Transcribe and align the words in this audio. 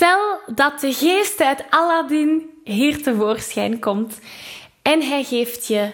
Stel 0.00 0.40
dat 0.54 0.80
de 0.80 0.92
geest 0.92 1.40
uit 1.40 1.64
Aladdin 1.70 2.50
hier 2.64 3.02
tevoorschijn 3.02 3.78
komt 3.78 4.18
en 4.82 5.02
hij 5.02 5.24
geeft 5.24 5.66
je 5.66 5.92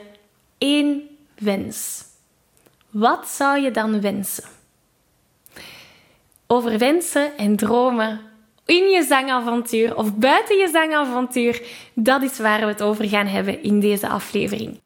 één 0.59 1.03
wens. 1.39 2.05
Wat 2.91 3.29
zou 3.29 3.61
je 3.61 3.71
dan 3.71 4.01
wensen? 4.01 4.45
Over 6.47 6.79
wensen 6.79 7.37
en 7.37 7.57
dromen 7.57 8.21
in 8.67 8.89
je 8.89 9.03
zangavontuur 9.03 9.97
of 9.97 10.15
buiten 10.15 10.57
je 10.57 10.69
zangavontuur, 10.69 11.63
dat 11.95 12.23
is 12.23 12.39
waar 12.39 12.61
we 12.61 12.67
het 12.67 12.83
over 12.83 13.09
gaan 13.09 13.27
hebben 13.27 13.63
in 13.63 13.81
deze 13.81 14.09
aflevering. 14.09 14.86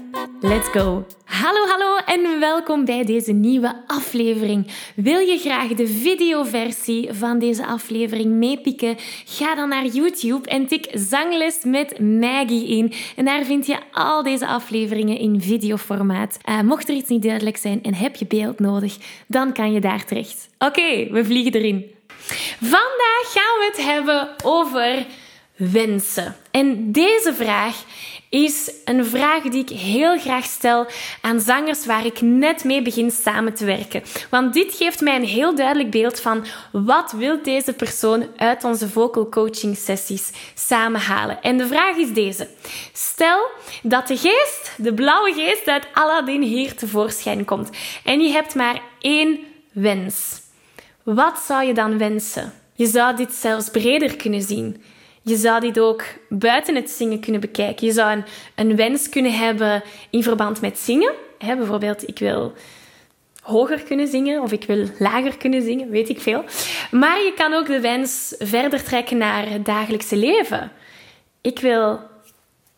Let's 0.43 0.67
go! 0.67 1.05
Hallo, 1.25 1.67
hallo 1.67 1.97
en 2.05 2.39
welkom 2.39 2.85
bij 2.85 3.03
deze 3.03 3.31
nieuwe 3.31 3.83
aflevering. 3.87 4.67
Wil 4.95 5.19
je 5.19 5.37
graag 5.37 5.67
de 5.67 5.87
videoversie 5.87 7.13
van 7.13 7.39
deze 7.39 7.65
aflevering 7.65 8.31
meepikken? 8.31 8.95
Ga 9.25 9.55
dan 9.55 9.69
naar 9.69 9.85
YouTube 9.85 10.49
en 10.49 10.67
tik 10.67 10.87
Zangles 10.93 11.63
met 11.63 11.99
Maggie 11.99 12.67
in. 12.67 12.93
En 13.15 13.25
daar 13.25 13.43
vind 13.43 13.65
je 13.65 13.77
al 13.91 14.23
deze 14.23 14.47
afleveringen 14.47 15.17
in 15.17 15.41
videoformaat. 15.41 16.37
Uh, 16.49 16.61
mocht 16.61 16.89
er 16.89 16.95
iets 16.95 17.09
niet 17.09 17.23
duidelijk 17.23 17.57
zijn 17.57 17.83
en 17.83 17.93
heb 17.93 18.15
je 18.15 18.25
beeld 18.25 18.59
nodig, 18.59 18.97
dan 19.27 19.53
kan 19.53 19.73
je 19.73 19.79
daar 19.79 20.05
terecht. 20.05 20.49
Oké, 20.57 21.07
we 21.11 21.25
vliegen 21.25 21.53
erin. 21.53 21.95
Vandaag 22.59 23.31
gaan 23.33 23.57
we 23.59 23.69
het 23.71 23.85
hebben 23.85 24.29
over 24.43 25.05
wensen. 25.55 26.35
En 26.51 26.91
deze 26.91 27.33
vraag 27.33 27.83
is 28.31 28.71
een 28.85 29.05
vraag 29.05 29.43
die 29.43 29.61
ik 29.61 29.69
heel 29.69 30.19
graag 30.19 30.45
stel 30.45 30.87
aan 31.21 31.39
zangers 31.39 31.85
waar 31.85 32.05
ik 32.05 32.21
net 32.21 32.63
mee 32.63 32.81
begin 32.81 33.11
samen 33.11 33.53
te 33.53 33.65
werken. 33.65 34.03
Want 34.29 34.53
dit 34.53 34.73
geeft 34.75 35.01
mij 35.01 35.15
een 35.15 35.25
heel 35.25 35.55
duidelijk 35.55 35.91
beeld 35.91 36.19
van 36.19 36.45
wat 36.71 37.11
wil 37.11 37.43
deze 37.43 37.73
persoon 37.73 38.27
uit 38.37 38.63
onze 38.63 38.89
vocal 38.89 39.29
coaching 39.29 39.77
sessies 39.77 40.31
samenhalen. 40.53 41.41
En 41.41 41.57
de 41.57 41.67
vraag 41.67 41.95
is 41.95 42.13
deze. 42.13 42.47
Stel 42.93 43.47
dat 43.83 44.07
de 44.07 44.17
geest, 44.17 44.71
de 44.77 44.93
blauwe 44.93 45.33
geest 45.33 45.67
uit 45.67 45.87
Aladdin 45.93 46.41
hier 46.41 46.75
tevoorschijn 46.75 47.45
komt 47.45 47.69
en 48.03 48.19
je 48.19 48.31
hebt 48.31 48.55
maar 48.55 48.81
één 48.99 49.39
wens. 49.71 50.41
Wat 51.03 51.39
zou 51.39 51.63
je 51.63 51.73
dan 51.73 51.97
wensen? 51.97 52.53
Je 52.73 52.85
zou 52.85 53.15
dit 53.15 53.33
zelfs 53.33 53.69
breder 53.69 54.15
kunnen 54.15 54.41
zien. 54.41 54.83
Je 55.21 55.35
zou 55.35 55.59
dit 55.59 55.79
ook 55.79 56.03
buiten 56.29 56.75
het 56.75 56.89
zingen 56.89 57.19
kunnen 57.19 57.41
bekijken. 57.41 57.87
Je 57.87 57.93
zou 57.93 58.23
een, 58.55 58.75
wens 58.75 59.09
kunnen 59.09 59.33
hebben 59.33 59.83
in 60.09 60.23
verband 60.23 60.61
met 60.61 60.79
zingen. 60.79 61.13
Bijvoorbeeld, 61.39 62.07
ik 62.07 62.19
wil 62.19 62.53
hoger 63.41 63.83
kunnen 63.83 64.07
zingen 64.07 64.41
of 64.41 64.51
ik 64.51 64.63
wil 64.63 64.87
lager 64.99 65.37
kunnen 65.37 65.61
zingen, 65.61 65.89
weet 65.89 66.09
ik 66.09 66.21
veel. 66.21 66.43
Maar 66.91 67.17
je 67.17 67.33
kan 67.35 67.53
ook 67.53 67.67
de 67.67 67.79
wens 67.79 68.35
verder 68.39 68.83
trekken 68.83 69.17
naar 69.17 69.49
het 69.49 69.65
dagelijkse 69.65 70.15
leven. 70.15 70.71
Ik 71.41 71.59
wil, 71.59 71.99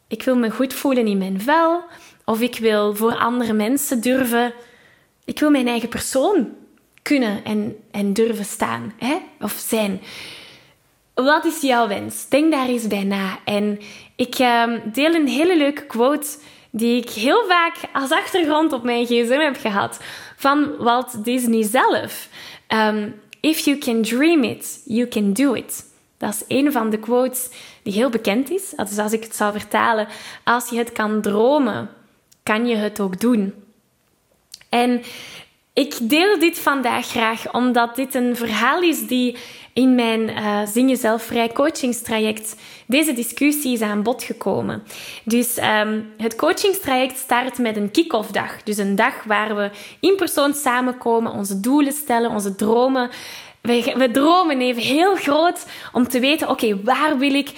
ik 0.08 0.24
wil 0.24 0.36
me 0.36 0.50
goed 0.50 0.74
voelen 0.74 1.08
in 1.08 1.18
mijn 1.18 1.42
vel, 1.42 1.84
of 2.26 2.42
ik 2.42 2.58
wil 2.58 2.96
voor 2.96 3.16
andere 3.16 3.54
mensen 3.54 4.02
durven. 4.02 4.54
Ik 5.26 5.40
wil 5.40 5.50
mijn 5.50 5.68
eigen 5.68 5.90
persoon 5.90 6.50
kunnen 7.02 7.44
en, 7.44 7.76
en 7.92 8.14
durven 8.14 8.46
staan 8.46 8.94
hè? 8.98 9.16
of 9.40 9.52
zijn. 9.68 10.02
Wat 11.14 11.46
is 11.46 11.62
jouw 11.62 11.88
wens? 11.88 12.30
Denk 12.30 12.52
daar 12.52 12.68
eens 12.68 12.88
bij 12.88 13.04
na. 13.04 13.40
En 13.46 13.80
ik 14.16 14.40
uh, 14.40 14.64
deel 14.94 15.14
een 15.14 15.28
hele 15.28 15.58
leuke 15.58 15.86
quote 15.86 16.28
die 16.70 17.02
ik 17.02 17.10
heel 17.10 17.44
vaak 17.48 17.76
als 17.94 18.12
achtergrond 18.12 18.74
op 18.74 18.84
mijn 18.84 19.06
gsm 19.06 19.40
heb 19.40 19.58
gehad 19.58 20.00
van 20.36 20.78
Walt 20.78 21.24
Disney 21.24 21.64
zelf. 21.64 22.28
Um, 22.68 23.22
If 23.44 23.66
you 23.66 23.78
can 23.78 24.02
dream 24.02 24.44
it, 24.44 24.82
you 24.86 25.08
can 25.08 25.34
do 25.34 25.54
it. 25.54 25.86
Dat 26.18 26.34
is 26.34 26.44
een 26.48 26.72
van 26.72 26.90
de 26.90 27.00
quotes 27.00 27.50
die 27.84 27.94
heel 27.94 28.10
bekend 28.10 28.50
is. 28.50 28.70
Dus 28.70 28.98
als 28.98 29.12
ik 29.12 29.24
het 29.24 29.36
zou 29.36 29.52
vertalen, 29.52 30.08
als 30.44 30.70
je 30.70 30.78
het 30.78 30.92
kan 30.92 31.22
dromen, 31.22 31.90
kan 32.44 32.68
je 32.68 32.76
het 32.76 33.00
ook 33.00 33.20
doen. 33.20 33.54
En 34.70 35.02
ik 35.74 35.96
deel 36.02 36.40
dit 36.40 36.60
vandaag 36.60 37.08
graag 37.08 37.54
omdat 37.54 37.96
dit 37.96 38.16
een 38.16 38.36
verhaal 38.36 38.82
is 38.82 39.08
die 39.08 39.38
in 39.74 39.96
mijn 39.96 40.30
uh, 40.30 40.62
Zing 40.66 40.90
Jezelf 40.90 41.24
Vrij 41.24 41.50
coachingstraject 41.50 42.56
deze 42.86 43.14
discussie 43.14 43.74
is 43.74 43.82
aan 43.82 44.04
bod 44.04 44.24
gekomen. 44.24 44.84
Dus 45.24 45.58
um, 45.58 46.14
het 46.18 46.36
coachingstraject 46.36 47.18
start 47.18 47.58
met 47.58 47.78
een 47.78 47.92
kick-off 47.92 48.32
dag. 48.32 48.64
Dus 48.64 48.78
een 48.78 48.96
dag 48.96 49.24
waar 49.24 49.56
we 49.56 49.70
in 50.00 50.16
persoon 50.16 50.54
samenkomen, 50.54 51.32
onze 51.32 51.60
doelen 51.60 51.94
stellen, 51.94 52.30
onze 52.30 52.56
dromen. 52.56 53.10
We, 53.62 53.94
we 53.98 54.12
dromen 54.12 54.62
even 54.62 54.82
heel 54.82 55.16
groot 55.16 55.66
om 55.92 56.08
te 56.08 56.20
weten, 56.20 56.50
oké, 56.50 56.84
waar 56.84 57.18
wil 57.18 57.34
ik 57.34 57.52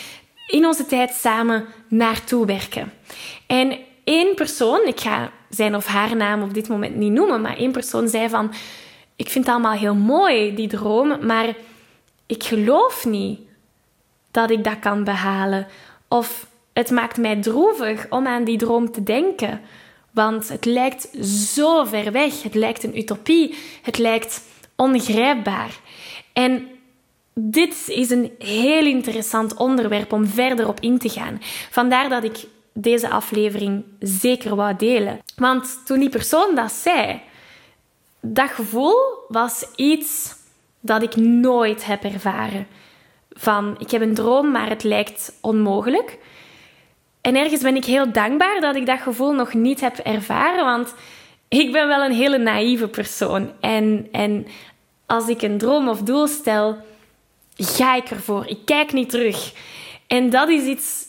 in 0.48 0.66
onze 0.66 0.86
tijd 0.86 1.12
samen 1.12 1.66
naartoe 1.88 2.46
werken? 2.46 2.94
En 3.48 3.78
één 4.04 4.36
persoon, 4.36 4.82
ik 4.86 5.00
ga 5.00 5.32
zijn 5.56 5.76
of 5.76 5.86
haar 5.86 6.16
naam 6.16 6.42
op 6.42 6.54
dit 6.54 6.68
moment 6.68 6.96
niet 6.96 7.12
noemen, 7.12 7.42
maar 7.42 7.58
één 7.58 7.72
persoon 7.72 8.08
zei 8.08 8.30
van, 8.30 8.54
ik 9.16 9.30
vind 9.30 9.46
het 9.46 9.54
allemaal 9.54 9.78
heel 9.78 9.96
mooi, 9.96 10.56
die 10.56 10.68
droom, 10.68 11.26
maar 11.26 11.56
ik 12.26 12.44
geloof 12.44 13.06
niet 13.06 13.40
dat 14.32 14.52
ik 14.52 14.64
dat 14.64 14.80
kan 14.80 15.04
behalen. 15.04 15.68
Of 16.08 16.48
het 16.74 16.92
maakt 16.92 17.18
mij 17.18 17.42
droevig 17.42 18.06
om 18.10 18.28
aan 18.28 18.44
die 18.44 18.58
droom 18.58 18.92
te 18.92 19.04
denken. 19.04 19.62
Want 20.12 20.50
het 20.50 20.66
lijkt 20.66 21.26
zo 21.26 21.84
ver 21.84 22.12
weg. 22.12 22.44
Het 22.44 22.56
lijkt 22.56 22.84
een 22.84 22.98
utopie. 22.98 23.56
Het 23.82 23.98
lijkt 23.98 24.44
ongrijpbaar. 24.76 25.80
En 26.34 26.68
dit 27.34 27.88
is 27.88 28.10
een 28.10 28.32
heel 28.40 28.86
interessant 28.86 29.54
onderwerp 29.54 30.14
om 30.14 30.28
verder 30.28 30.68
op 30.68 30.80
in 30.80 30.98
te 30.98 31.10
gaan. 31.10 31.42
Vandaar 31.72 32.10
dat 32.10 32.24
ik 32.24 32.46
deze 32.78 33.10
aflevering 33.10 33.84
zeker 34.00 34.56
wou 34.56 34.76
delen. 34.76 35.20
Want 35.36 35.82
toen 35.86 36.00
die 36.00 36.10
persoon 36.10 36.56
dat 36.56 36.72
zei, 36.72 37.22
dat 38.22 38.50
gevoel 38.50 38.96
was 39.28 39.66
iets 39.76 40.36
dat 40.80 41.02
ik 41.02 41.16
nooit 41.16 41.86
heb 41.86 42.04
ervaren. 42.04 42.68
Van 43.32 43.76
ik 43.78 43.92
heb 43.92 44.02
een 44.02 44.14
droom, 44.14 44.52
maar 44.52 44.70
het 44.70 44.84
lijkt 44.84 45.38
onmogelijk. 45.42 46.18
En 47.22 47.36
ergens 47.36 47.62
ben 47.62 47.76
ik 47.76 47.86
heel 47.86 48.12
dankbaar 48.12 48.62
dat 48.62 48.76
ik 48.76 48.86
dat 48.86 49.00
gevoel 49.00 49.34
nog 49.34 49.54
niet 49.54 49.82
heb 49.82 49.98
ervaren, 49.98 50.66
want 50.66 50.94
ik 51.48 51.72
ben 51.72 51.88
wel 51.88 52.04
een 52.04 52.16
hele 52.16 52.38
naïeve 52.38 52.88
persoon. 52.88 53.52
En, 53.60 54.08
en 54.12 54.48
als 55.06 55.28
ik 55.28 55.42
een 55.42 55.58
droom 55.58 55.90
of 55.90 56.02
doel 56.02 56.28
stel, 56.28 56.78
ga 57.56 57.96
ik 57.96 58.10
ervoor. 58.10 58.48
Ik 58.48 58.60
kijk 58.66 58.94
niet 58.94 59.10
terug. 59.10 59.54
En 60.08 60.30
dat 60.30 60.50
is 60.50 60.64
iets, 60.64 61.06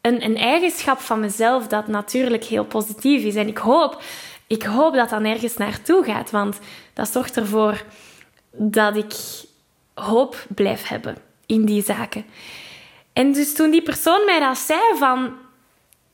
een, 0.00 0.24
een 0.24 0.36
eigenschap 0.36 1.00
van 1.00 1.20
mezelf 1.20 1.66
dat 1.66 1.86
natuurlijk 1.86 2.44
heel 2.44 2.64
positief 2.64 3.24
is. 3.24 3.34
En 3.34 3.48
ik 3.48 3.58
hoop, 3.58 4.02
ik 4.46 4.62
hoop 4.62 4.94
dat 4.94 5.10
dat 5.10 5.20
nergens 5.20 5.56
naartoe 5.56 6.04
gaat, 6.04 6.30
want 6.30 6.58
dat 6.92 7.08
zorgt 7.08 7.36
ervoor 7.36 7.84
dat 8.52 8.96
ik 8.96 9.14
hoop 9.94 10.46
blijf 10.54 10.88
hebben 10.88 11.16
in 11.46 11.64
die 11.64 11.82
zaken. 11.82 12.24
En 13.12 13.32
dus 13.32 13.54
toen 13.54 13.70
die 13.70 13.82
persoon 13.82 14.24
mij 14.24 14.40
dat 14.40 14.58
zei 14.58 14.80
van 14.98 15.36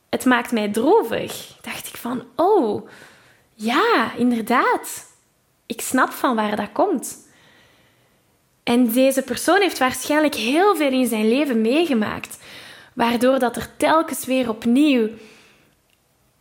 het 0.09 0.25
maakt 0.25 0.51
mij 0.51 0.69
droevig, 0.71 1.57
dacht 1.61 1.87
ik 1.87 1.95
van 1.95 2.23
oh 2.35 2.89
ja, 3.53 4.11
inderdaad. 4.17 5.13
Ik 5.65 5.81
snap 5.81 6.11
van 6.11 6.35
waar 6.35 6.55
dat 6.55 6.71
komt. 6.71 7.27
En 8.63 8.91
deze 8.91 9.21
persoon 9.21 9.61
heeft 9.61 9.77
waarschijnlijk 9.77 10.35
heel 10.35 10.75
veel 10.75 10.91
in 10.91 11.07
zijn 11.07 11.27
leven 11.27 11.61
meegemaakt, 11.61 12.37
waardoor 12.95 13.39
dat 13.39 13.55
er 13.55 13.67
telkens 13.77 14.25
weer 14.25 14.49
opnieuw 14.49 15.09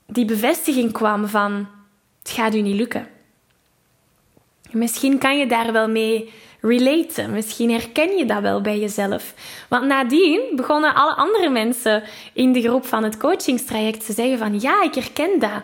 die 0.06 0.24
bevestiging 0.24 0.92
kwam 0.92 1.28
van 1.28 1.66
het 2.22 2.30
gaat 2.30 2.54
u 2.54 2.60
niet 2.60 2.76
lukken. 2.76 3.08
misschien 4.70 5.18
kan 5.18 5.38
je 5.38 5.46
daar 5.46 5.72
wel 5.72 5.88
mee 5.88 6.32
relaten. 6.60 7.30
Misschien 7.30 7.70
herken 7.70 8.16
je 8.16 8.24
dat 8.24 8.40
wel 8.40 8.60
bij 8.60 8.78
jezelf. 8.78 9.34
Want 9.68 9.86
nadien 9.86 10.40
begonnen 10.56 10.94
alle 10.94 11.14
andere 11.14 11.48
mensen 11.48 12.02
in 12.32 12.52
de 12.52 12.62
groep 12.62 12.86
van 12.86 13.04
het 13.04 13.16
coachingstraject 13.16 14.06
te 14.06 14.12
zeggen 14.12 14.38
van 14.38 14.60
ja, 14.60 14.82
ik 14.82 14.94
herken 14.94 15.38
dat. 15.38 15.62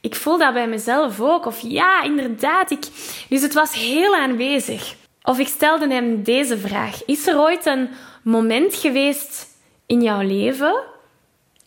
Ik 0.00 0.14
voel 0.14 0.38
dat 0.38 0.52
bij 0.52 0.68
mezelf 0.68 1.20
ook. 1.20 1.46
Of 1.46 1.60
ja, 1.60 2.02
inderdaad. 2.02 2.70
Ik... 2.70 2.84
Dus 3.28 3.42
het 3.42 3.54
was 3.54 3.74
heel 3.74 4.14
aanwezig. 4.14 4.94
Of 5.22 5.38
ik 5.38 5.48
stelde 5.48 5.88
hem 5.88 6.22
deze 6.22 6.58
vraag. 6.58 7.04
Is 7.04 7.26
er 7.26 7.40
ooit 7.40 7.66
een 7.66 7.88
moment 8.22 8.74
geweest 8.74 9.51
in 9.86 10.02
jouw 10.02 10.20
leven 10.20 10.82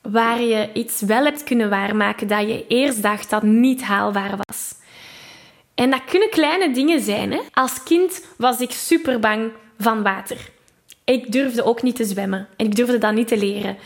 waar 0.01 0.41
je 0.41 0.69
iets 0.73 1.01
wel 1.01 1.23
hebt 1.23 1.43
kunnen 1.43 1.69
waarmaken 1.69 2.27
dat 2.27 2.47
je 2.47 2.65
eerst 2.67 3.01
dacht 3.01 3.29
dat 3.29 3.43
niet 3.43 3.83
haalbaar 3.83 4.37
was? 4.37 4.73
En 5.75 5.89
dat 5.89 6.01
kunnen 6.05 6.29
kleine 6.29 6.73
dingen 6.73 7.01
zijn. 7.01 7.31
Hè? 7.31 7.39
Als 7.53 7.83
kind 7.83 8.25
was 8.37 8.59
ik 8.59 8.71
super 8.71 9.19
bang 9.19 9.51
van 9.79 10.03
water. 10.03 10.37
Ik 11.03 11.31
durfde 11.31 11.63
ook 11.63 11.81
niet 11.81 11.95
te 11.95 12.05
zwemmen 12.05 12.47
en 12.57 12.65
ik 12.65 12.75
durfde 12.75 12.97
dat 12.97 13.13
niet 13.13 13.27
te 13.27 13.37
leren. 13.37 13.77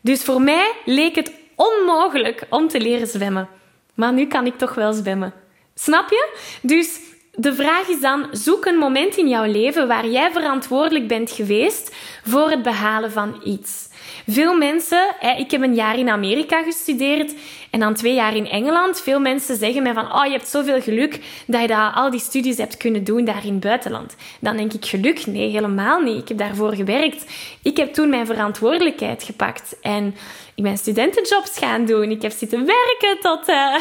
Dus 0.00 0.22
voor 0.22 0.40
mij 0.40 0.72
leek 0.84 1.14
het 1.14 1.32
onmogelijk 1.54 2.46
om 2.48 2.68
te 2.68 2.80
leren 2.80 3.06
zwemmen. 3.06 3.48
Maar 3.94 4.12
nu 4.12 4.26
kan 4.26 4.46
ik 4.46 4.58
toch 4.58 4.74
wel 4.74 4.92
zwemmen. 4.92 5.32
Snap 5.74 6.10
je? 6.10 6.36
Dus 6.62 7.00
de 7.34 7.54
vraag 7.54 7.88
is 7.88 8.00
dan: 8.00 8.26
zoek 8.32 8.64
een 8.64 8.76
moment 8.76 9.16
in 9.16 9.28
jouw 9.28 9.44
leven 9.44 9.88
waar 9.88 10.06
jij 10.06 10.30
verantwoordelijk 10.32 11.08
bent 11.08 11.30
geweest 11.30 11.94
voor 12.24 12.50
het 12.50 12.62
behalen 12.62 13.12
van 13.12 13.40
iets. 13.44 13.88
Veel 14.26 14.54
mensen, 14.56 15.14
ik 15.36 15.50
heb 15.50 15.62
een 15.62 15.74
jaar 15.74 15.98
in 15.98 16.08
Amerika 16.08 16.62
gestudeerd 16.62 17.34
en 17.72 17.80
dan 17.80 17.94
twee 17.94 18.14
jaar 18.14 18.36
in 18.36 18.48
Engeland. 18.48 19.00
Veel 19.00 19.20
mensen 19.20 19.56
zeggen 19.56 19.82
mij 19.82 19.92
van, 19.92 20.12
oh, 20.12 20.24
je 20.24 20.30
hebt 20.30 20.48
zoveel 20.48 20.80
geluk 20.80 21.20
dat 21.46 21.60
je 21.60 21.66
dat, 21.66 21.94
al 21.94 22.10
die 22.10 22.20
studies 22.20 22.56
hebt 22.56 22.76
kunnen 22.76 23.04
doen 23.04 23.24
daar 23.24 23.44
in 23.44 23.52
het 23.52 23.60
buitenland. 23.60 24.16
Dan 24.40 24.56
denk 24.56 24.72
ik, 24.72 24.84
geluk? 24.84 25.26
Nee, 25.26 25.50
helemaal 25.50 26.00
niet. 26.00 26.22
Ik 26.22 26.28
heb 26.28 26.38
daarvoor 26.38 26.74
gewerkt. 26.74 27.24
Ik 27.62 27.76
heb 27.76 27.92
toen 27.92 28.08
mijn 28.08 28.26
verantwoordelijkheid 28.26 29.22
gepakt 29.22 29.76
en 29.80 30.14
ik 30.54 30.62
ben 30.62 30.76
studentenjobs 30.78 31.58
gaan 31.58 31.84
doen. 31.84 32.10
Ik 32.10 32.22
heb 32.22 32.32
zitten 32.32 32.66
werken 32.66 33.20
tot 33.20 33.48
uh, 33.48 33.76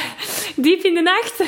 diep 0.65 0.83
in 0.83 0.93
de 0.93 1.01
nacht. 1.01 1.43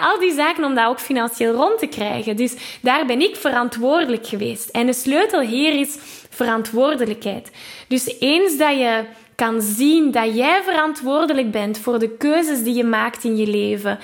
al 0.00 0.18
die 0.18 0.32
zaken 0.32 0.64
om 0.64 0.74
dat 0.74 0.86
ook 0.86 1.00
financieel 1.00 1.54
rond 1.54 1.78
te 1.78 1.86
krijgen. 1.86 2.36
Dus 2.36 2.54
daar 2.80 3.06
ben 3.06 3.20
ik 3.20 3.36
verantwoordelijk 3.36 4.26
geweest. 4.26 4.68
En 4.68 4.86
de 4.86 4.92
sleutel 4.92 5.40
hier 5.40 5.80
is 5.80 5.98
verantwoordelijkheid. 6.30 7.50
Dus 7.88 8.14
eens 8.18 8.56
dat 8.56 8.78
je 8.78 9.04
kan 9.42 9.62
zien 9.62 10.10
dat 10.10 10.36
jij 10.36 10.62
verantwoordelijk 10.62 11.50
bent 11.50 11.78
voor 11.78 11.98
de 11.98 12.08
keuzes 12.08 12.62
die 12.62 12.74
je 12.74 12.84
maakt 12.84 13.24
in 13.24 13.36
je 13.36 13.46
leven 13.46 13.98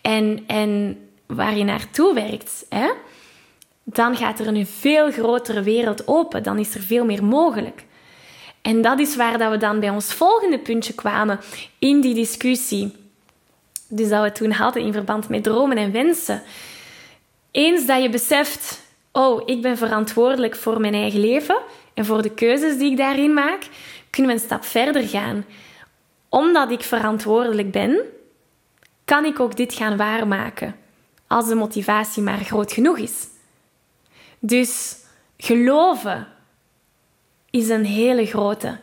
en, 0.00 0.44
en 0.46 0.98
waar 1.26 1.56
je 1.56 1.64
naartoe 1.64 2.14
werkt, 2.14 2.66
hè, 2.68 2.90
dan 3.84 4.16
gaat 4.16 4.38
er 4.38 4.46
een 4.46 4.66
veel 4.66 5.10
grotere 5.10 5.62
wereld 5.62 6.08
open. 6.08 6.42
Dan 6.42 6.58
is 6.58 6.74
er 6.74 6.80
veel 6.80 7.04
meer 7.04 7.24
mogelijk. 7.24 7.84
En 8.62 8.82
dat 8.82 8.98
is 8.98 9.16
waar 9.16 9.38
dat 9.38 9.50
we 9.50 9.56
dan 9.56 9.80
bij 9.80 9.90
ons 9.90 10.12
volgende 10.12 10.58
puntje 10.58 10.94
kwamen 10.94 11.40
in 11.78 12.00
die 12.00 12.14
discussie. 12.14 12.92
Dus 13.88 14.08
dat 14.08 14.22
we 14.22 14.32
toen 14.32 14.50
hadden 14.50 14.82
in 14.82 14.92
verband 14.92 15.28
met 15.28 15.42
dromen 15.42 15.76
en 15.76 15.92
wensen. 15.92 16.42
Eens 17.50 17.86
dat 17.86 18.02
je 18.02 18.08
beseft, 18.08 18.82
oh, 19.12 19.42
ik 19.46 19.62
ben 19.62 19.76
verantwoordelijk 19.76 20.56
voor 20.56 20.80
mijn 20.80 20.94
eigen 20.94 21.20
leven 21.20 21.56
en 21.94 22.04
voor 22.04 22.22
de 22.22 22.34
keuzes 22.34 22.78
die 22.78 22.90
ik 22.90 22.96
daarin 22.96 23.34
maak, 23.34 23.68
kunnen 24.14 24.34
we 24.34 24.40
een 24.40 24.46
stap 24.46 24.64
verder 24.64 25.08
gaan. 25.08 25.44
Omdat 26.28 26.70
ik 26.70 26.82
verantwoordelijk 26.82 27.70
ben, 27.70 28.00
kan 29.04 29.24
ik 29.24 29.40
ook 29.40 29.56
dit 29.56 29.74
gaan 29.74 29.96
waarmaken. 29.96 30.76
Als 31.26 31.48
de 31.48 31.54
motivatie 31.54 32.22
maar 32.22 32.38
groot 32.38 32.72
genoeg 32.72 32.98
is. 32.98 33.26
Dus 34.38 34.96
geloven 35.36 36.28
is 37.50 37.68
een 37.68 37.84
hele 37.84 38.26
grote. 38.26 38.78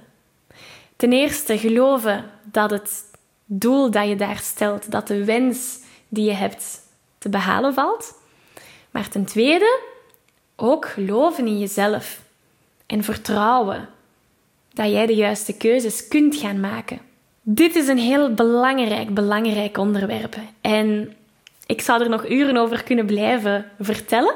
Ten 0.95 1.13
eerste 1.13 1.57
geloven 1.57 2.31
dat 2.44 2.72
het 2.72 3.04
doel 3.45 3.92
dat 3.92 4.07
je 4.07 4.16
daar 4.16 4.39
stelt, 4.39 4.92
dat 4.92 5.07
de 5.07 5.25
wens 5.25 5.80
die 6.07 6.25
je 6.25 6.34
hebt 6.34 6.80
te 7.18 7.30
behalen 7.30 7.74
valt. 7.74 8.13
Maar 8.92 9.10
ten 9.10 9.25
tweede 9.25 9.80
ook 10.56 10.86
geloven 10.86 11.48
in 11.48 11.60
jezelf 11.60 12.22
en 12.86 13.04
vertrouwen 13.04 13.89
dat 14.73 14.91
jij 14.91 15.06
de 15.06 15.15
juiste 15.15 15.57
keuzes 15.57 16.07
kunt 16.07 16.35
gaan 16.35 16.59
maken. 16.59 17.00
Dit 17.41 17.75
is 17.75 17.88
een 17.88 17.97
heel 17.97 18.33
belangrijk, 18.33 19.13
belangrijk 19.13 19.77
onderwerp. 19.77 20.35
En 20.62 21.15
ik 21.65 21.81
zou 21.81 22.03
er 22.03 22.09
nog 22.09 22.29
uren 22.29 22.57
over 22.57 22.83
kunnen 22.83 23.06
blijven 23.06 23.65
vertellen. 23.79 24.35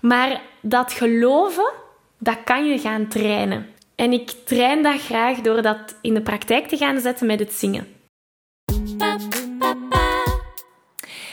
Maar 0.00 0.40
dat 0.60 0.92
geloven, 0.92 1.72
dat 2.18 2.36
kan 2.44 2.66
je 2.66 2.78
gaan 2.78 3.08
trainen. 3.08 3.66
En 3.94 4.12
ik 4.12 4.30
train 4.44 4.82
dat 4.82 5.00
graag 5.00 5.40
door 5.40 5.62
dat 5.62 5.96
in 6.00 6.14
de 6.14 6.22
praktijk 6.22 6.66
te 6.66 6.76
gaan 6.76 7.00
zetten 7.00 7.26
met 7.26 7.38
het 7.38 7.52
zingen. 7.52 7.86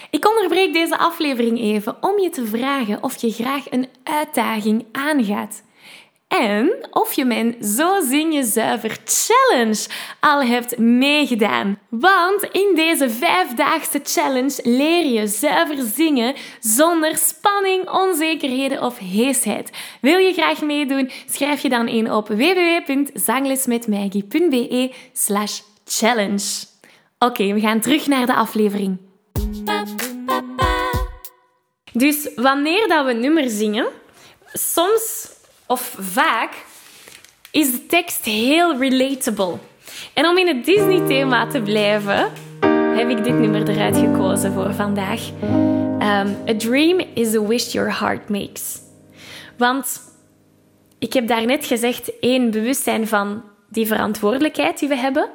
Ik 0.09 0.27
onderbreek 0.29 0.73
deze 0.73 0.97
aflevering 0.97 1.59
even 1.59 2.03
om 2.03 2.19
je 2.19 2.29
te 2.29 2.45
vragen 2.45 3.03
of 3.03 3.21
je 3.21 3.31
graag 3.31 3.71
een 3.71 3.87
uitdaging 4.03 4.85
aangaat. 4.91 5.63
En 6.31 6.87
of 6.91 7.13
je 7.13 7.25
mijn 7.25 7.55
Zo 7.63 8.01
Zing 8.01 8.33
Je 8.33 8.43
Zuiver 8.43 8.97
Challenge 9.05 9.87
al 10.19 10.43
hebt 10.43 10.77
meegedaan. 10.77 11.79
Want 11.89 12.43
in 12.51 12.71
deze 12.75 13.09
vijfdaagse 13.09 13.99
challenge 14.03 14.59
leer 14.63 15.05
je 15.05 15.27
zuiver 15.27 15.85
zingen 15.95 16.35
zonder 16.59 17.17
spanning, 17.17 17.89
onzekerheden 17.89 18.81
of 18.81 18.97
heesheid. 18.97 19.71
Wil 20.01 20.17
je 20.17 20.33
graag 20.33 20.61
meedoen? 20.61 21.11
Schrijf 21.29 21.61
je 21.61 21.69
dan 21.69 21.87
in 21.87 22.11
op 22.11 22.27
www.zanglesmetmaggie.be 22.27 24.93
slash 25.13 25.61
challenge. 25.85 26.65
Oké, 27.19 27.53
we 27.53 27.59
gaan 27.59 27.79
terug 27.79 28.07
naar 28.07 28.25
de 28.25 28.35
aflevering. 28.35 28.97
Dus 31.93 32.29
wanneer 32.35 32.87
dat 32.87 33.05
we 33.05 33.13
nummer 33.13 33.49
zingen, 33.49 33.87
soms 34.53 35.39
of 35.71 35.95
vaak 35.99 36.65
is 37.51 37.71
de 37.71 37.85
tekst 37.85 38.25
heel 38.25 38.77
relatable. 38.77 39.57
En 40.13 40.25
om 40.25 40.37
in 40.37 40.47
het 40.47 40.65
Disney-thema 40.65 41.47
te 41.47 41.61
blijven, 41.61 42.31
heb 42.95 43.09
ik 43.09 43.23
dit 43.23 43.39
nummer 43.39 43.69
eruit 43.69 43.97
gekozen 43.97 44.53
voor 44.53 44.73
vandaag. 44.73 45.29
Um, 45.41 46.37
a 46.47 46.57
dream 46.57 46.99
is 47.13 47.35
a 47.35 47.41
wish 47.41 47.71
your 47.71 47.99
heart 47.99 48.29
makes. 48.29 48.79
Want 49.57 50.01
ik 50.99 51.13
heb 51.13 51.27
daarnet 51.27 51.65
gezegd, 51.65 52.19
één, 52.19 52.51
bewustzijn 52.51 53.07
van 53.07 53.43
die 53.69 53.87
verantwoordelijkheid 53.87 54.79
die 54.79 54.89
we 54.89 54.95
hebben. 54.97 55.29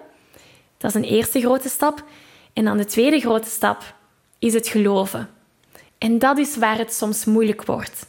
Dat 0.79 0.91
is 0.91 0.97
een 0.97 1.09
eerste 1.09 1.41
grote 1.41 1.69
stap. 1.69 2.05
En 2.53 2.65
dan 2.65 2.77
de 2.77 2.85
tweede 2.85 3.21
grote 3.21 3.49
stap 3.49 3.95
is 4.39 4.55
het 4.55 4.69
geloven. 4.69 5.29
En 5.99 6.19
dat 6.19 6.39
is 6.39 6.57
waar 6.57 6.79
het 6.79 6.95
soms 6.95 7.25
moeilijk 7.25 7.65
wordt. 7.65 8.07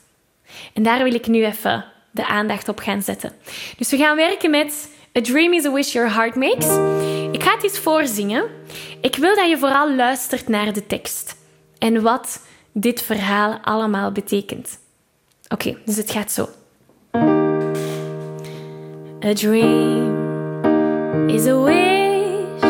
En 0.73 0.83
daar 0.83 1.03
wil 1.03 1.13
ik 1.13 1.27
nu 1.27 1.45
even 1.45 1.95
de 2.17 2.27
aandacht 2.27 2.69
op 2.69 2.79
gaan 2.79 3.01
zetten. 3.01 3.31
Dus 3.77 3.89
we 3.89 3.97
gaan 3.97 4.15
werken 4.15 4.49
met 4.49 4.89
A 5.17 5.21
Dream 5.21 5.53
is 5.53 5.65
a 5.65 5.71
Wish 5.71 5.93
Your 5.93 6.13
Heart 6.13 6.35
Makes. 6.35 6.67
Ik 7.31 7.43
ga 7.43 7.53
het 7.53 7.63
eens 7.63 7.79
voorzingen. 7.79 8.45
Ik 9.01 9.15
wil 9.15 9.35
dat 9.35 9.49
je 9.49 9.57
vooral 9.57 9.95
luistert 9.95 10.47
naar 10.47 10.73
de 10.73 10.87
tekst 10.87 11.35
en 11.77 12.01
wat 12.01 12.41
dit 12.71 13.01
verhaal 13.01 13.59
allemaal 13.61 14.11
betekent. 14.11 14.79
Oké, 15.47 15.77
dus 15.85 15.95
het 15.95 16.11
gaat 16.11 16.31
zo. 16.31 16.49
A 19.25 19.33
dream 19.33 21.29
is 21.29 21.45
a 21.45 21.61
wish 21.63 22.61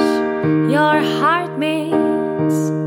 your 0.71 1.01
heart 1.01 1.57
makes 1.57 2.86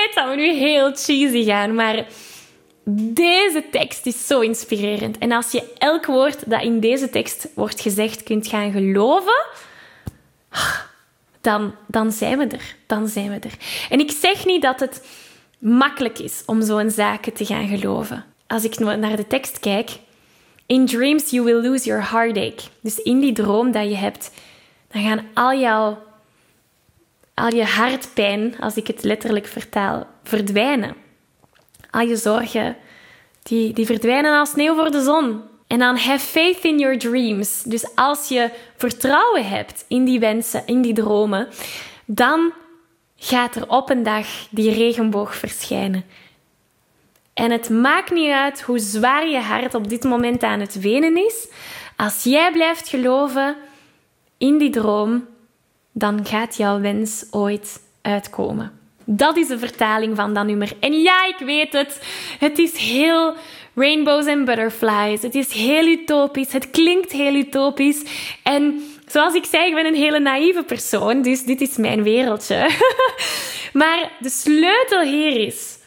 dat 0.21 0.35
we 0.35 0.41
nu 0.41 0.53
heel 0.53 0.91
cheesy 0.95 1.43
gaan, 1.43 1.75
maar 1.75 2.05
deze 3.13 3.63
tekst 3.71 4.05
is 4.05 4.27
zo 4.27 4.39
inspirerend. 4.39 5.17
En 5.17 5.31
als 5.31 5.51
je 5.51 5.73
elk 5.77 6.05
woord 6.05 6.49
dat 6.49 6.61
in 6.61 6.79
deze 6.79 7.09
tekst 7.09 7.47
wordt 7.55 7.81
gezegd 7.81 8.23
kunt 8.23 8.47
gaan 8.47 8.71
geloven, 8.71 9.45
dan, 11.41 11.75
dan 11.87 12.11
zijn 12.11 12.37
we 12.37 12.45
er. 12.45 12.75
Dan 12.87 13.07
zijn 13.07 13.29
we 13.29 13.39
er. 13.39 13.53
En 13.89 13.99
ik 13.99 14.11
zeg 14.11 14.45
niet 14.45 14.61
dat 14.61 14.79
het 14.79 15.07
makkelijk 15.59 16.19
is 16.19 16.43
om 16.45 16.61
zo'n 16.61 16.89
zaken 16.89 17.33
te 17.33 17.45
gaan 17.45 17.67
geloven. 17.67 18.25
Als 18.47 18.63
ik 18.63 18.79
naar 18.79 19.15
de 19.15 19.27
tekst 19.27 19.59
kijk, 19.59 19.89
in 20.65 20.85
dreams 20.85 21.29
you 21.29 21.43
will 21.43 21.61
lose 21.61 21.85
your 21.85 22.11
heartache. 22.11 22.69
Dus 22.81 22.97
in 22.97 23.19
die 23.19 23.33
droom 23.33 23.71
dat 23.71 23.89
je 23.89 23.95
hebt, 23.95 24.31
dan 24.91 25.03
gaan 25.03 25.27
al 25.33 25.59
jouw 25.59 25.97
al 27.33 27.55
je 27.55 27.65
hartpijn, 27.65 28.55
als 28.59 28.75
ik 28.75 28.87
het 28.87 29.03
letterlijk 29.03 29.47
vertaal, 29.47 30.07
verdwijnen. 30.23 30.95
Al 31.89 32.01
je 32.01 32.15
zorgen, 32.15 32.77
die, 33.43 33.73
die 33.73 33.85
verdwijnen 33.85 34.39
als 34.39 34.49
sneeuw 34.49 34.75
voor 34.75 34.91
de 34.91 35.01
zon. 35.01 35.41
En 35.67 35.79
dan 35.79 35.97
have 35.97 36.25
faith 36.25 36.63
in 36.63 36.79
your 36.79 36.97
dreams. 36.97 37.63
Dus 37.63 37.95
als 37.95 38.27
je 38.27 38.49
vertrouwen 38.77 39.47
hebt 39.47 39.85
in 39.87 40.05
die 40.05 40.19
wensen, 40.19 40.63
in 40.65 40.81
die 40.81 40.93
dromen, 40.93 41.47
dan 42.05 42.53
gaat 43.15 43.55
er 43.55 43.69
op 43.69 43.89
een 43.89 44.03
dag 44.03 44.27
die 44.49 44.73
regenboog 44.73 45.35
verschijnen. 45.35 46.05
En 47.33 47.51
het 47.51 47.69
maakt 47.69 48.11
niet 48.11 48.31
uit 48.31 48.61
hoe 48.61 48.79
zwaar 48.79 49.27
je 49.27 49.39
hart 49.39 49.75
op 49.75 49.89
dit 49.89 50.03
moment 50.03 50.43
aan 50.43 50.59
het 50.59 50.79
wenen 50.79 51.25
is. 51.25 51.47
Als 51.95 52.23
jij 52.23 52.51
blijft 52.51 52.89
geloven 52.89 53.55
in 54.37 54.57
die 54.57 54.69
droom, 54.69 55.27
dan 55.91 56.25
gaat 56.25 56.57
jouw 56.57 56.79
wens 56.79 57.25
ooit 57.31 57.81
uitkomen. 58.01 58.79
Dat 59.05 59.37
is 59.37 59.47
de 59.47 59.59
vertaling 59.59 60.15
van 60.15 60.33
dat 60.33 60.45
nummer. 60.45 60.73
En 60.79 61.01
ja, 61.01 61.27
ik 61.27 61.45
weet 61.45 61.73
het. 61.73 62.01
Het 62.39 62.57
is 62.59 62.77
heel 62.77 63.33
rainbows 63.75 64.25
and 64.25 64.45
butterflies. 64.45 65.21
Het 65.21 65.35
is 65.35 65.51
heel 65.51 65.85
utopisch. 65.85 66.51
Het 66.51 66.69
klinkt 66.69 67.11
heel 67.11 67.33
utopisch. 67.33 68.03
En 68.43 68.83
zoals 69.07 69.33
ik 69.33 69.45
zei, 69.45 69.67
ik 69.67 69.73
ben 69.73 69.85
een 69.85 69.95
hele 69.95 70.19
naïeve 70.19 70.63
persoon. 70.63 71.21
Dus 71.21 71.43
dit 71.43 71.61
is 71.61 71.77
mijn 71.77 72.03
wereldje. 72.03 72.69
maar 73.73 74.11
de 74.19 74.29
sleutel 74.29 75.01
hier 75.01 75.45
is... 75.47 75.79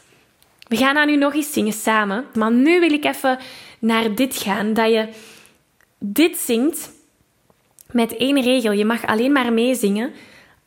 We 0.67 0.77
gaan 0.77 0.95
dat 0.95 1.05
nu 1.05 1.15
nog 1.15 1.33
eens 1.33 1.53
zingen 1.53 1.73
samen. 1.73 2.25
Maar 2.33 2.51
nu 2.51 2.79
wil 2.79 2.91
ik 2.91 3.05
even 3.05 3.39
naar 3.79 4.15
dit 4.15 4.35
gaan. 4.37 4.73
Dat 4.73 4.89
je 4.89 5.07
dit 5.99 6.37
zingt 6.37 6.91
met 7.95 8.17
één 8.17 8.41
regel. 8.41 8.71
Je 8.71 8.85
mag 8.85 9.05
alleen 9.05 9.31
maar 9.31 9.53
meezingen 9.53 10.13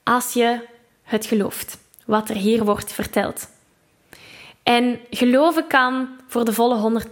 als 0.03 0.33
je 0.33 0.59
het 1.03 1.27
gelooft, 1.27 1.79
wat 2.05 2.29
er 2.29 2.37
hier 2.37 2.65
wordt 2.65 2.93
verteld. 2.93 3.49
En 4.63 5.01
geloven 5.11 5.67
kan 5.67 6.09
voor 6.27 6.45
de 6.45 6.53
volle 6.53 7.03
100%. 7.03 7.07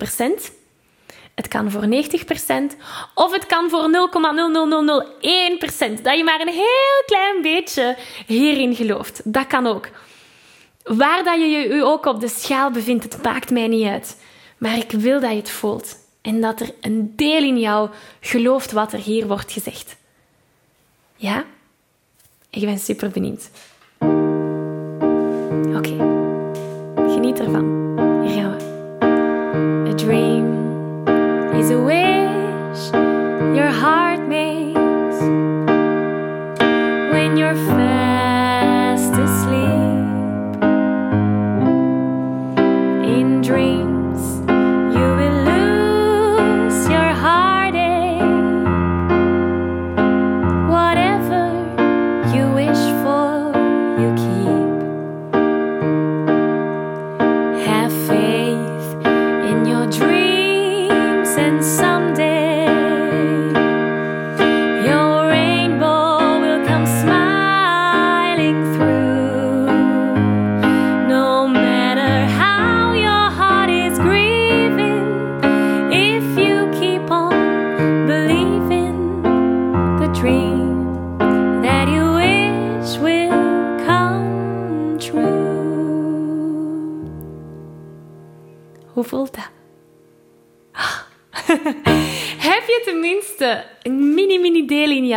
Het 1.35 1.49
kan 1.49 1.70
voor 1.70 1.82
90% 1.82 1.87
of 3.14 3.32
het 3.32 3.46
kan 3.46 3.70
voor 3.70 3.82
0,00001%. 3.82 3.88
Dat 6.02 6.16
je 6.16 6.25
maar 6.25 6.40
een 6.40 6.52
heel 6.52 7.02
klein 7.06 7.42
beetje 7.42 7.96
hierin 8.26 8.75
gelooft. 8.75 9.20
Dat 9.25 9.46
kan 9.46 9.66
ook. 9.66 9.88
Waar 10.82 11.25
dat 11.25 11.40
je 11.40 11.46
je 11.46 11.85
ook 11.85 12.06
op 12.06 12.20
de 12.20 12.28
schaal 12.28 12.70
bevindt, 12.70 13.04
het 13.04 13.23
maakt 13.23 13.50
mij 13.50 13.68
niet 13.68 13.87
uit. 13.87 14.20
Maar 14.58 14.76
ik 14.76 14.90
wil 14.90 15.20
dat 15.20 15.30
je 15.30 15.37
het 15.37 15.50
voelt. 15.50 15.96
En 16.23 16.40
dat 16.40 16.61
er 16.61 16.70
een 16.80 17.12
deel 17.16 17.42
in 17.42 17.58
jou 17.58 17.90
gelooft 18.20 18.73
wat 18.73 18.92
er 18.92 18.99
hier 18.99 19.26
wordt 19.26 19.52
gezegd. 19.52 19.96
Ja? 21.16 21.44
Ik 22.50 22.64
ben 22.64 22.78
super 22.78 23.11
benieuwd. 23.11 23.50
Oké, 25.76 25.96
geniet 26.96 27.40
ervan. 27.40 27.64
Hier 28.26 28.42
gaan 28.42 28.56
we. 28.56 28.64
A 29.90 29.94
dream 29.94 30.46
is 31.54 31.70
a 31.70 31.85
wish 31.85 32.90
your 33.56 33.70
heart 33.70 34.05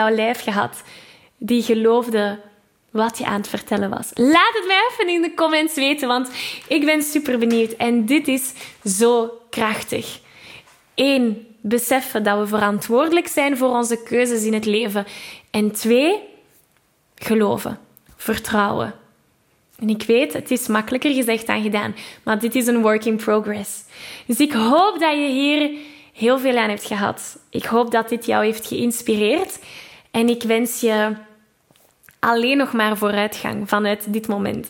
jouw 0.10 0.25
lijf 0.25 0.44
gehad 0.44 0.84
die 1.38 1.62
geloofde 1.63 2.39
wat 2.92 3.18
je 3.18 3.25
aan 3.25 3.38
het 3.38 3.48
vertellen 3.48 3.89
was? 3.89 4.12
Laat 4.13 4.54
het 4.54 4.68
mij 4.68 4.89
even 4.92 5.13
in 5.13 5.22
de 5.22 5.34
comments 5.34 5.75
weten, 5.75 6.08
want 6.08 6.30
ik 6.68 6.86
ben 6.86 7.04
super 7.04 7.39
benieuwd. 7.39 7.72
En 7.72 8.06
dit 8.06 8.28
is 8.28 8.54
zo 8.84 9.42
krachtig. 9.50 10.20
Eén, 10.96 11.48
beseffen 11.62 12.24
dat 12.24 12.39
we 12.39 12.48
verantwoordelijk 12.48 13.28
zijn 13.28 13.58
voor 13.58 13.70
onze 13.70 14.04
keuzes 14.04 14.44
in 14.44 14.54
het 14.54 14.66
leven. 14.66 15.06
En 15.51 15.72
twee, 15.72 16.20
geloven, 17.16 17.80
vertrouwen. 18.16 18.94
En 19.80 19.89
ik 19.89 20.04
weet, 20.04 20.34
het 20.34 20.51
is 20.51 20.68
makkelijker 20.68 21.13
gezegd 21.13 21.48
dan 21.48 21.62
gedaan, 21.62 21.96
maar 22.24 22.39
dit 22.39 22.56
is 22.56 22.68
een 22.68 22.82
work 22.82 23.06
in 23.06 23.16
progress. 23.16 23.84
Dus 24.25 24.39
ik 24.39 24.51
hoop 24.51 25.00
dat 25.00 25.12
je 25.12 25.30
hier 25.30 25.72
heel 26.13 26.39
veel 26.39 26.58
aan 26.58 26.70
hebt 26.70 26.86
gehad. 26.86 27.39
Ik 27.50 27.66
hoop 27.66 27.92
dat 27.92 28.10
dit 28.10 28.25
jou 28.25 28.46
heeft 28.46 28.68
geïnspireerd. 28.68 29.60
En 30.12 30.30
ik 30.30 30.44
wens 30.44 30.80
je 30.80 31.16
alleen 32.20 32.58
nog 32.58 32.74
maar 32.74 32.98
vooruitgang 32.98 33.70
vanuit 33.70 34.13
dit 34.13 34.28
moment. 34.28 34.68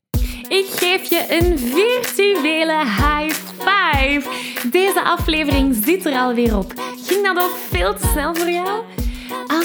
Ik 0.48 0.65
geef 0.69 1.10
je 1.10 1.25
een 1.29 1.60
virtuele 1.60 2.77
high 2.77 3.36
five. 3.58 4.29
Deze 4.72 5.01
aflevering 5.03 5.75
zit 5.84 6.05
er 6.05 6.13
alweer 6.13 6.58
op. 6.58 6.74
Ging 7.05 7.25
dat 7.25 7.43
ook 7.43 7.55
veel 7.69 7.96
te 7.96 8.08
snel 8.08 8.36
voor 8.36 8.50
jou? 8.50 8.84